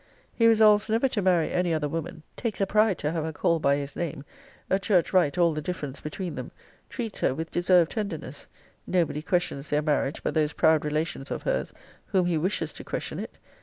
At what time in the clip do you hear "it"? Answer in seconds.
13.19-13.37